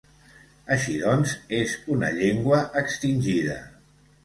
Així 0.75 0.95
doncs, 1.01 1.35
és 1.59 1.77
una 1.97 2.11
llengua 2.17 2.65
extingida. 2.85 3.63